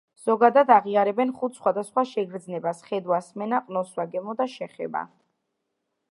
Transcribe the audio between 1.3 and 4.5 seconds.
ხუთ სხვადასხვა შეგრძნებას: ხედვა, სმენა, ყნოსვა, გემო და